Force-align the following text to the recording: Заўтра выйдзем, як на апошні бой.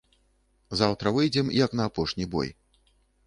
Заўтра 0.79 1.11
выйдзем, 1.17 1.47
як 1.65 1.77
на 1.79 1.87
апошні 1.91 2.25
бой. 2.37 2.49